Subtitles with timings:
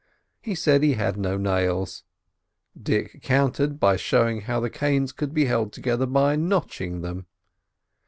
[0.41, 2.03] He said he had no nails.
[2.75, 7.27] Dick countered by showing how the canes could be held together by notching them.